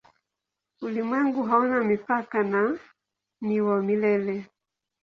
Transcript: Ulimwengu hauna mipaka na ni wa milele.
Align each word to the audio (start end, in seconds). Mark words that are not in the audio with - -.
Ulimwengu 0.81 1.43
hauna 1.43 1.83
mipaka 1.83 2.43
na 2.43 2.77
ni 3.41 3.61
wa 3.61 3.81
milele. 3.81 4.45